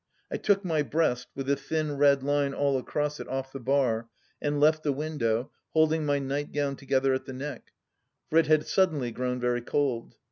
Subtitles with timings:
[0.31, 4.09] I took my breast, with the thin red line all across it off the bar,
[4.41, 7.69] and left the window, holding my nightgown together at the neck,
[8.27, 10.15] for it had suddenly grown very cold.